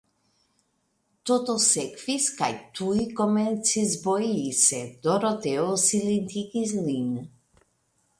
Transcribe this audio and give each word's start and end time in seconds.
Toto 1.29 1.55
sekvis, 1.65 2.23
kaj 2.39 2.49
tuj 2.79 3.03
komencis 3.19 3.93
boji, 4.05 4.39
sed 4.61 4.97
Doroteo 5.09 5.69
silentigis 5.85 6.75
lin. 6.89 7.13